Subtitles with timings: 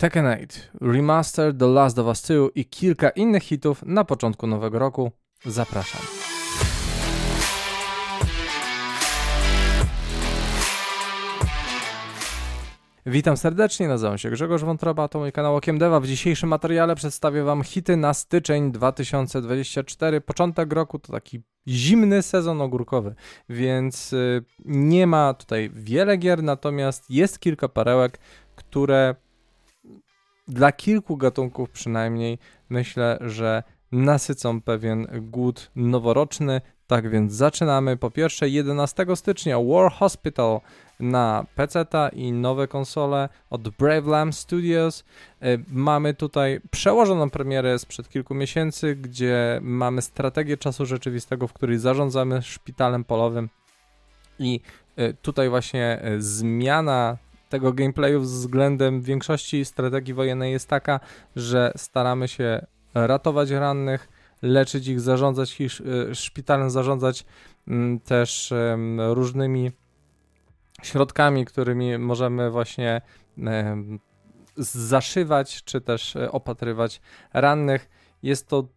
[0.00, 0.46] Tekken 8,
[0.80, 5.12] Remaster, The Last of Us 2 i kilka innych hitów na początku nowego roku.
[5.44, 6.00] Zapraszam.
[13.06, 16.00] Witam serdecznie, nazywam się Grzegorz Wątroba, to mój kanał Okiem Deva.
[16.00, 20.20] W dzisiejszym materiale przedstawię Wam hity na styczeń 2024.
[20.20, 23.14] Początek roku to taki zimny sezon ogórkowy,
[23.48, 28.18] więc y, nie ma tutaj wiele gier, natomiast jest kilka perełek,
[28.56, 29.14] które
[30.50, 32.38] dla kilku gatunków przynajmniej
[32.68, 33.62] myślę, że
[33.92, 36.60] nasycą pewien głód noworoczny.
[36.86, 37.96] Tak więc zaczynamy.
[37.96, 40.60] Po pierwsze 11 stycznia War Hospital
[41.00, 45.04] na PC i nowe konsole od Brave Lamb Studios.
[45.42, 51.78] E, mamy tutaj przełożoną premierę sprzed kilku miesięcy, gdzie mamy strategię czasu rzeczywistego, w której
[51.78, 53.48] zarządzamy szpitalem polowym
[54.38, 54.60] i
[54.96, 57.16] e, tutaj właśnie e, zmiana
[57.50, 61.00] tego gameplayu względem większości strategii wojennej jest taka,
[61.36, 64.08] że staramy się ratować rannych,
[64.42, 65.72] leczyć ich, zarządzać ich
[66.12, 67.24] szpitalem, zarządzać
[67.68, 68.52] mm, też
[69.08, 69.70] różnymi
[70.82, 73.00] środkami, którymi możemy właśnie
[74.56, 77.00] zaszywać czy też e, opatrywać
[77.32, 77.90] rannych.
[78.22, 78.68] Jest to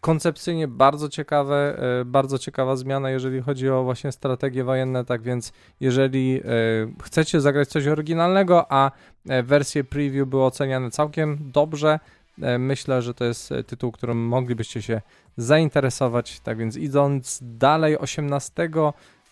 [0.00, 5.52] koncepcyjnie bardzo ciekawe, e, bardzo ciekawa zmiana, jeżeli chodzi o właśnie strategie wojenne, tak więc
[5.80, 6.42] jeżeli e,
[7.02, 8.90] chcecie zagrać coś oryginalnego, a
[9.42, 11.98] wersje preview były oceniane całkiem dobrze,
[12.58, 15.00] myślę, że to jest tytuł, którym moglibyście się
[15.36, 16.40] zainteresować.
[16.40, 18.70] Tak więc idąc dalej, 18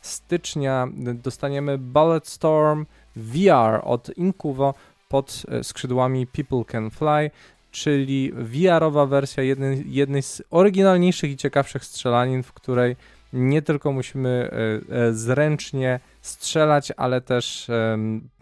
[0.00, 4.74] stycznia dostaniemy Bulletstorm VR od Incuvo
[5.08, 7.30] pod e, skrzydłami People Can Fly,
[7.76, 12.96] czyli VR-owa wersja jednej, jednej z oryginalniejszych i ciekawszych strzelanin, w której
[13.32, 14.50] nie tylko musimy
[14.90, 17.70] e, e, zręcznie strzelać, ale też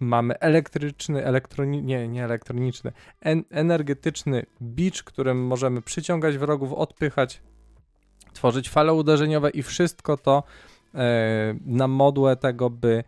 [0.00, 7.40] mamy elektryczny, elektroni nie, nie elektroniczny, en energetyczny bicz, którym możemy przyciągać wrogów, odpychać,
[8.32, 10.42] tworzyć fale uderzeniowe i wszystko to
[10.94, 13.04] E, na modłę tego, by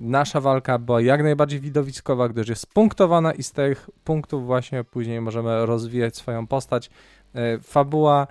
[0.00, 5.20] nasza walka była jak najbardziej widowiskowa, gdyż jest punktowana i z tych punktów właśnie później
[5.20, 6.90] możemy rozwijać swoją postać.
[7.34, 8.26] E, fabuła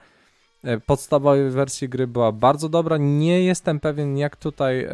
[0.85, 2.97] podstawowej wersji gry była bardzo dobra.
[2.97, 4.87] Nie jestem pewien, jak tutaj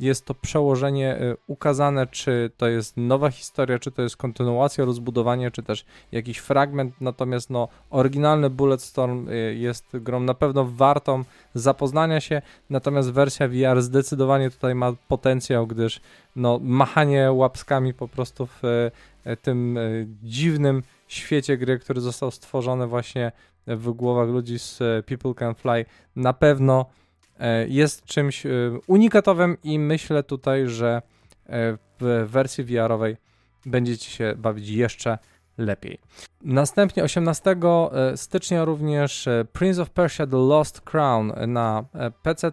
[0.00, 5.50] jest to przełożenie e, ukazane, czy to jest nowa historia, czy to jest kontynuacja, rozbudowanie,
[5.50, 6.94] czy też jakiś fragment.
[7.00, 11.24] Natomiast no, oryginalny Bulletstorm e, jest grą na pewno wartą
[11.54, 12.42] zapoznania się.
[12.70, 16.00] Natomiast wersja VR zdecydowanie tutaj ma potencjał, gdyż
[16.36, 18.90] no, machanie łapskami po prostu w
[19.42, 19.78] tym
[20.22, 20.82] dziwnym
[21.14, 23.32] świecie gry, który został stworzony właśnie
[23.66, 25.84] w głowach ludzi z e, People Can Fly
[26.16, 26.86] na pewno
[27.38, 28.50] e, jest czymś e,
[28.86, 31.02] unikatowym i myślę tutaj, że
[32.00, 33.16] w wersji VR-owej
[33.66, 35.18] będziecie się bawić jeszcze
[35.58, 35.98] lepiej.
[36.42, 37.56] Następnie 18
[38.16, 41.84] stycznia również Prince of Persia The Lost Crown na
[42.22, 42.52] PC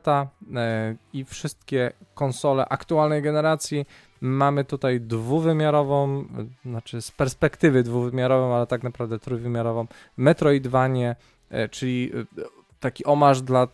[1.14, 3.86] i wszystkie konsole aktualnej generacji.
[4.22, 6.26] Mamy tutaj dwuwymiarową,
[6.66, 9.88] znaczy z perspektywy dwuwymiarową, ale tak naprawdę trójwymiarową
[10.18, 11.16] Metroidvanie,
[11.50, 12.44] e, czyli e,
[12.80, 13.68] taki omarz dla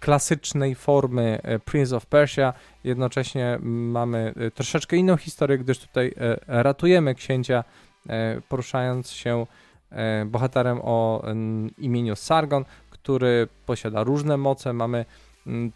[0.00, 2.52] klasycznej formy e, Prince of Persia.
[2.84, 6.14] Jednocześnie mamy troszeczkę inną historię, gdyż tutaj
[6.46, 7.64] ratujemy księcia,
[8.48, 9.46] poruszając się
[10.26, 11.24] bohaterem o
[11.78, 14.72] imieniu Sargon, który posiada różne moce.
[14.72, 15.04] Mamy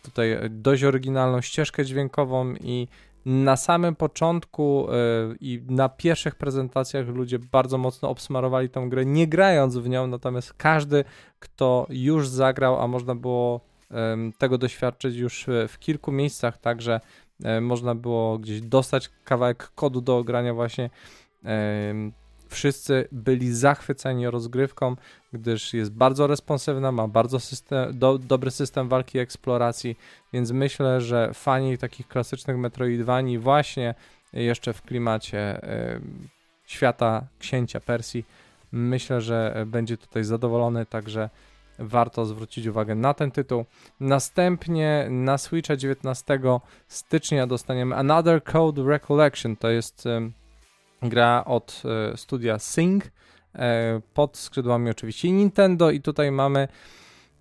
[0.02, 2.88] tutaj dość oryginalną ścieżkę dźwiękową i
[3.26, 4.86] na samym początku
[5.28, 10.06] yy, i na pierwszych prezentacjach ludzie bardzo mocno obsmarowali tą grę, nie grając w nią,
[10.06, 11.04] natomiast każdy,
[11.38, 13.60] kto już zagrał, a można było
[14.38, 17.00] tego doświadczyć już w kilku miejscach, także
[17.60, 20.90] można było gdzieś dostać kawałek kodu do grania właśnie
[22.48, 24.96] wszyscy byli zachwyceni rozgrywką,
[25.32, 29.98] gdyż jest bardzo responsywna, ma bardzo system, do, dobry system walki i eksploracji,
[30.32, 33.94] więc myślę, że fani takich klasycznych Metroidvanii właśnie
[34.32, 35.60] jeszcze w klimacie
[36.66, 38.24] świata księcia Persji,
[38.72, 41.30] myślę, że będzie tutaj zadowolony, także
[41.78, 43.64] warto zwrócić uwagę na ten tytuł.
[44.00, 46.40] Następnie na Switcha 19
[46.88, 50.08] stycznia dostaniemy Another Code Recollection, to jest
[51.02, 51.82] gra od
[52.12, 53.04] e, studia Sing
[53.54, 56.68] e, pod skrzydłami oczywiście Nintendo i tutaj mamy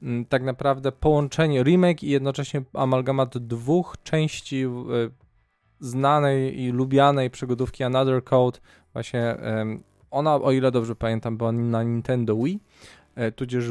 [0.01, 4.69] mm, tak naprawdę połączenie remake i jednocześnie amalgamat dwóch części e,
[5.79, 8.59] znanej i lubianej przygodówki Another Code.
[8.93, 9.35] Właśnie
[10.11, 12.59] ona, o ile dobrze pamiętam, była na Nintendo Wii,
[13.35, 13.65] tudzież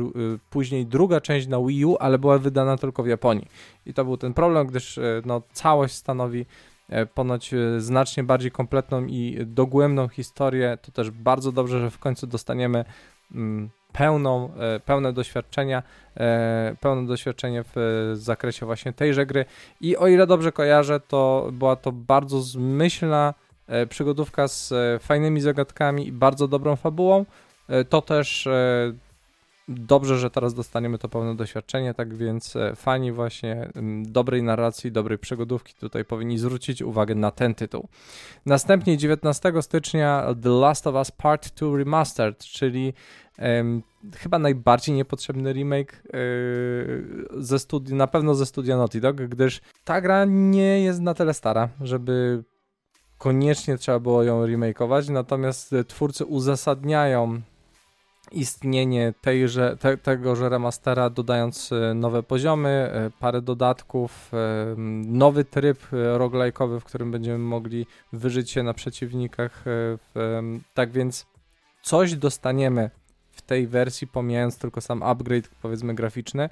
[0.51, 3.49] później druga część na Wii U, ale była wydana tylko w Japonii.
[3.87, 6.47] I to był ten problem, gdyż no, całość stanowi
[7.15, 10.79] ponoć znacznie bardziej kompletną i dogłębną historię.
[10.83, 12.85] To też bardzo dobrze, że w końcu dostaniemy
[13.35, 14.53] mm, pełną,
[14.85, 15.83] pełne doświadczenia,
[16.81, 19.45] pełne doświadczenie w zakresie właśnie tejże gry
[19.81, 23.35] i o ile dobrze kojarzę, to była to bardzo zmyślna
[23.89, 27.27] przygodówka z fajnymi zagadkami i bardzo dobrą fabułą,
[27.89, 28.49] to też
[29.69, 33.69] dobrze, że teraz dostaniemy to pełne doświadczenie, tak więc e, fani właśnie
[34.03, 37.89] dobrej narracji, dobrej przygodówki tutaj powinni zwrócić uwagę na ten tytuł.
[38.47, 42.95] Następnie 19 stycznia The Last of Us Part 2 Remastered, czyli
[43.39, 43.83] um,
[44.17, 50.01] chyba najbardziej niepotrzebny remake yy, ze studi- na pewno ze studia Naughty Dog, gdyż ta
[50.01, 52.45] gra nie jest na tyle stara, żeby
[53.19, 57.43] koniecznie trzeba było ją remakeować, natomiast twórcy uzasadniają
[58.35, 64.75] istnienie tejże, te, tegoże remastera, dodając e, nowe poziomy, e, parę dodatków, e,
[65.07, 69.65] nowy tryb roguelike'owy, w którym będziemy mogli wyżyć się na przeciwnikach.
[70.75, 71.27] Tak więc
[71.83, 72.91] coś dostaniemy
[73.31, 76.49] w tej wersji, pomijając tylko sam upgrade, powiedzmy, graficzny.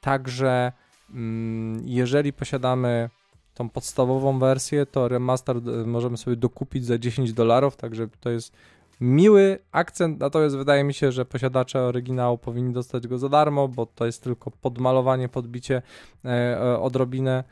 [0.00, 0.72] Także
[1.10, 3.10] mm, jeżeli posiadamy
[3.54, 5.56] tą podstawową wersję, to remaster
[5.86, 8.52] możemy sobie dokupić za 10 dolarów, także to jest
[9.00, 13.86] miły akcent, natomiast wydaje mi się, że posiadacze oryginału powinni dostać go za darmo, bo
[13.86, 15.82] to jest tylko podmalowanie, podbicie
[16.24, 17.44] e, e odrobinę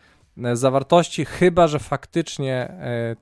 [0.45, 2.73] e, zawartości, chyba że faktycznie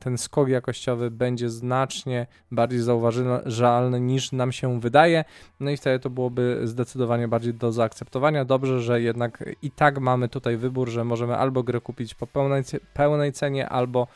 [0.00, 5.24] ten skok jakościowy będzie znacznie bardziej zauważalny niż nam się wydaje.
[5.60, 8.44] No i wtedy to byłoby zdecydowanie bardziej do zaakceptowania.
[8.44, 12.62] Dobrze, że jednak i tak mamy tutaj wybór, że możemy albo grę kupić po pełnej,
[12.94, 14.06] pełnej cenie, albo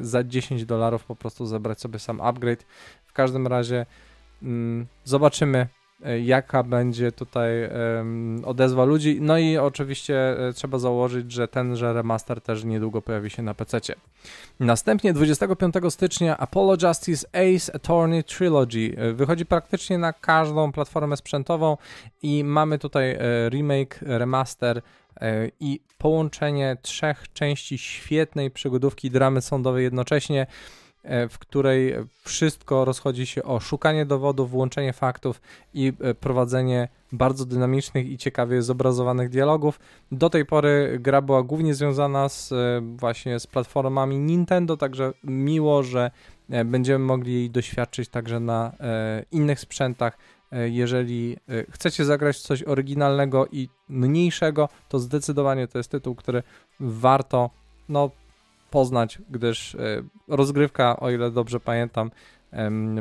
[0.00, 2.64] za 10 dolarów po prostu zebrać sobie sam upgrade.
[3.12, 3.86] W każdym razie
[4.42, 5.66] mm, zobaczymy,
[6.04, 7.50] e, jaka będzie tutaj
[7.96, 9.18] um, odezwa ludzi.
[9.20, 13.80] No i oczywiście e, trzeba założyć, że tenże remaster też niedługo pojawi się na PC.
[14.60, 21.76] Następnie 25 stycznia Apollo Justice Ace Attorney Trilogy e, wychodzi praktycznie na każdą platformę sprzętową
[22.22, 23.18] i mamy tutaj
[23.48, 24.82] remake, remaster
[25.60, 30.46] i połączenie trzech części świetnej przygodówki dramy sądowej jednocześnie.
[31.02, 31.94] E, w której
[32.24, 35.40] wszystko rozchodzi się o szukanie dowodów, włączenie faktów
[35.74, 39.80] i e, prowadzenie bardzo dynamicznych i ciekawie zobrazowanych dialogów.
[40.12, 42.56] Do tej pory gra była głównie związana z e,
[42.96, 46.10] właśnie z platformami Nintendo, także miło, że
[46.64, 48.72] będziemy mogli jej doświadczyć także na
[49.32, 50.18] innych sprzętach.
[50.52, 51.36] Jeżeli
[51.70, 56.42] chcecie zagrać coś oryginalnego i mniejszego, to zdecydowanie to jest tytuł, który
[56.80, 57.50] warto
[57.88, 58.10] no,
[58.72, 59.78] poznać, gdyż e,
[60.28, 62.10] rozgrywka, o ile dobrze pamiętam,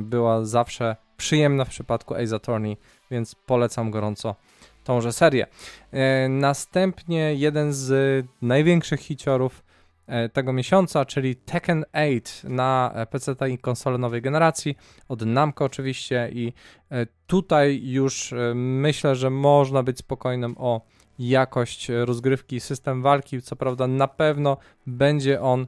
[0.01, 2.77] była zawsze przyjemna w przypadku Ace Attorney,
[3.11, 4.35] więc polecam gorąco
[4.83, 5.47] tąże serię.
[5.91, 9.63] E, następnie jeden z największych hiciorów
[10.07, 14.77] e, tego miesiąca, czyli Tekken 8 na PC i konsole nowej generacji,
[15.09, 16.53] od Namco oczywiście i
[17.27, 20.81] tutaj już myślę, że można być spokojnym o
[21.29, 23.41] jakość rozgrywki, system walki.
[23.41, 24.57] Co prawda, na pewno
[24.87, 25.67] będzie on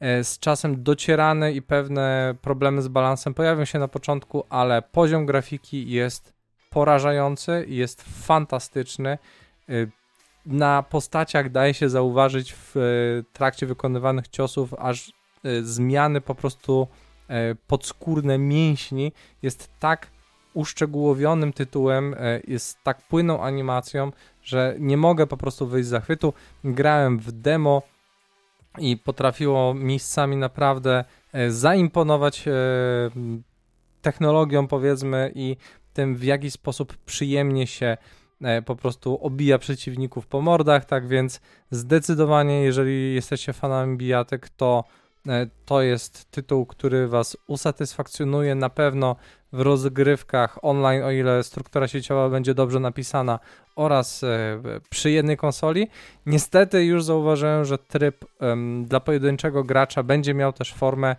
[0.00, 5.26] e, z czasem docierany i pewne problemy z balansem pojawią się na początku, ale poziom
[5.26, 6.32] grafiki jest
[6.70, 9.18] porażający, jest fantastyczny.
[9.68, 9.72] E,
[10.46, 12.80] na postaciach daje się zauważyć w e,
[13.32, 15.12] trakcie wykonywanych ciosów aż
[15.62, 16.88] zmiany po prostu
[17.66, 19.12] podskórne mięśni.
[19.42, 20.06] Jest tak
[20.54, 24.12] uszczegółowionym tytułem, jest tak płynną animacją,
[24.42, 26.32] że nie mogę po prostu wyjść z zachwytu.
[26.64, 27.82] Grałem w demo
[28.78, 32.52] i potrafiło miejscami naprawdę e, zaimponować e,
[34.02, 35.56] technologią, powiedzmy, i
[35.92, 37.96] tym w jaki sposób przyjemnie się
[38.42, 44.84] e, po prostu obija przeciwników po mordach, tak więc zdecydowanie, jeżeli jesteście fanami bijatek, to
[45.64, 49.16] to jest tytuł, który Was usatysfakcjonuje na pewno
[49.52, 53.38] w rozgrywkach online, o ile struktura sieciowa będzie dobrze napisana
[53.76, 54.60] oraz e,
[54.90, 55.88] przy jednej konsoli.
[56.26, 58.24] Niestety już zauważyłem, że tryb
[58.84, 61.16] dla pojedynczego gracza będzie miał też formę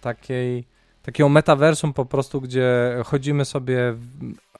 [0.00, 0.66] takiej,
[1.02, 3.94] takiego metaversum po prostu, gdzie chodzimy sobie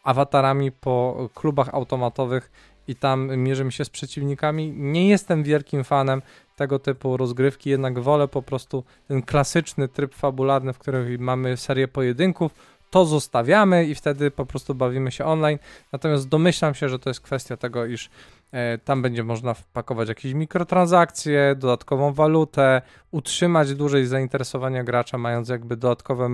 [0.02, 2.50] awatarami po klubach automatowych
[2.92, 4.72] i tam mierzymy się z przeciwnikami.
[4.76, 6.22] Nie jestem wielkim fanem
[6.56, 11.88] tego typu rozgrywki, jednak wolę po prostu ten klasyczny tryb fabularny, w którym mamy serię
[11.88, 12.54] pojedynków,
[12.90, 15.58] to zostawiamy i wtedy po prostu bawimy się online.
[15.92, 18.10] Natomiast domyślam się, że to jest kwestia tego, iż
[18.52, 25.76] e, tam będzie można wpakować jakieś mikrotransakcje, dodatkową walutę, utrzymać dłużej zainteresowania gracza, mając jakby
[25.76, 26.28] dodatkowe,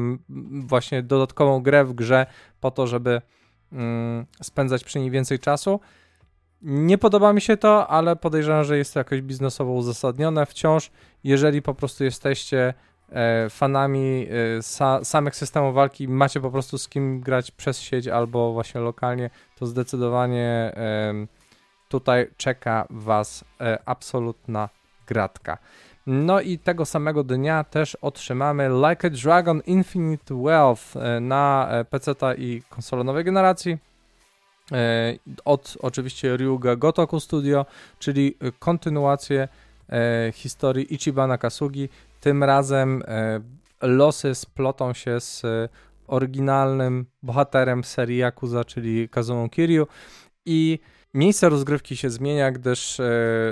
[0.50, 2.26] właśnie dodatkową grę w grze
[2.60, 3.22] po to, żeby
[3.72, 5.80] mm, spędzać przy niej więcej czasu.
[6.62, 10.46] Nie podoba mi się to, ale podejrzewam, że jest to jakoś biznesowo uzasadnione.
[10.46, 10.90] Wciąż
[11.24, 12.74] jeżeli po prostu jesteście
[13.12, 18.08] e, fanami e, sa, samych systemów walki, macie po prostu z kim grać przez sieć
[18.08, 20.72] albo właśnie lokalnie, to zdecydowanie
[21.88, 24.68] tutaj czeka Was e, absolutna
[25.06, 25.58] gratka.
[26.06, 32.62] No i tego samego dnia też otrzymamy Like a Dragon Infinite Wealth na PC i
[32.70, 33.78] konsolę nowej generacji.
[34.72, 37.66] E, od oczywiście Ryuga Gotoku Studio,
[37.98, 39.48] czyli kontynuację
[40.32, 41.88] historii Ichibana Kasugi.
[42.20, 43.02] Tym razem
[43.82, 45.42] losy splotą się z
[46.06, 49.87] oryginalnym bohaterem serii Yakuza, czyli Kazumą Kiryu
[50.46, 50.78] i
[51.14, 53.04] Miejsce rozgrywki się zmienia, gdyż e,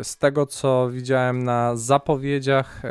[0.03, 2.83] z tego co widziałem na zapowiedziach,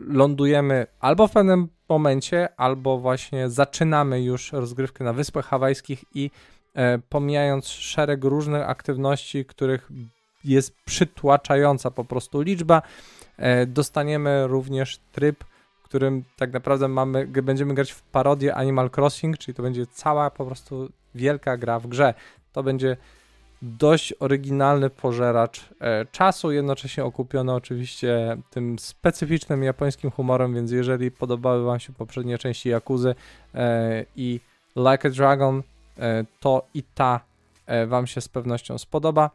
[0.00, 6.57] lądujemy albo w pewnym momencie, albo właśnie zaczynamy już rozgrywkę na Wyspach Hawajskich i e,
[7.08, 9.90] pomijając szereg różnych aktywności, których
[10.44, 12.82] jest przytłaczająca po prostu liczba,
[13.36, 15.44] e, dostaniemy również tryb,
[15.80, 20.30] w którym tak naprawdę mamy, będziemy grać w parodię Animal Crossing, czyli to będzie cała
[20.30, 22.14] po prostu wielka gra w grze.
[22.52, 22.96] To będzie
[23.62, 31.64] dość oryginalny pożeracz e, czasu, jednocześnie okupiony oczywiście tym specyficznym japońskim humorem, więc jeżeli podobały
[31.64, 33.14] Wam się poprzednie części Yakuzy
[33.54, 34.40] e, i
[34.76, 35.77] Like a Dragon, e,
[36.40, 37.20] to i ta
[37.66, 39.30] e, Wam się z pewnością spodoba.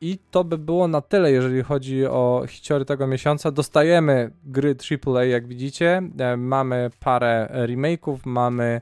[0.00, 3.50] I to by było na tyle, jeżeli chodzi o historię tego miesiąca.
[3.50, 4.76] Dostajemy gry
[5.06, 6.02] AAA, jak widzicie.
[6.18, 8.80] E, mamy parę remake'ów, mamy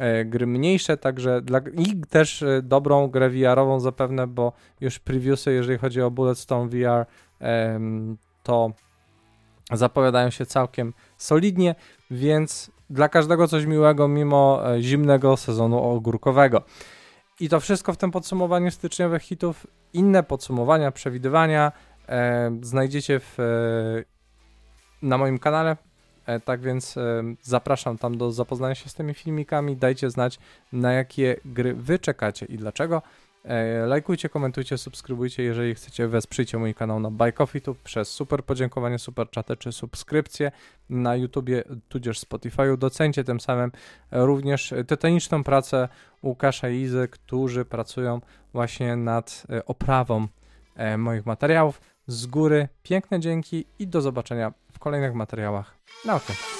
[0.00, 5.52] E, gry mniejsze, także dla, i też e, dobrą grę VR-ową zapewne, bo już previewsy,
[5.52, 7.06] jeżeli chodzi o Bulletstorm VR,
[8.42, 8.72] to
[9.72, 11.74] zapowiadają się całkiem solidnie,
[12.10, 16.62] więc dla każdego coś miłego mimo e, zimnego sezonu ogórkowego.
[17.40, 19.66] I to wszystko w tym podsumowaniu styczniowych hitów.
[19.92, 21.72] Inne podsumowania, przewidywania
[22.08, 24.04] e, znajdziecie w, e,
[25.02, 25.76] na moim kanale
[26.30, 29.76] E, tak więc e, zapraszam tam do zapoznania się z tymi filmikami.
[29.76, 30.38] Dajcie znać,
[30.72, 33.02] na jakie gry wy czekacie i dlaczego.
[33.44, 35.42] E, lajkujcie, komentujcie, subskrybujcie.
[35.42, 37.32] Jeżeli chcecie, wesprzyjcie mój kanał na Buy
[37.84, 40.52] przez super podziękowanie, super czaty czy subskrypcje
[40.88, 42.76] na YouTubie tudzież Spotify'u.
[42.76, 43.72] Docencie tym samym
[44.10, 45.88] również tytaniczną pracę
[46.22, 48.20] Łukasza i Izy, którzy pracują
[48.52, 50.28] właśnie nad oprawą
[50.98, 51.80] moich materiałów.
[52.06, 56.59] Z góry piękne dzięki i do zobaczenia w kolejnych materiałach naukę.